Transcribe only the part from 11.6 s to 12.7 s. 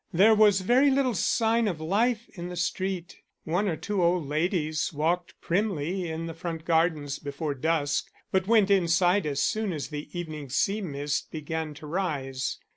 to rise.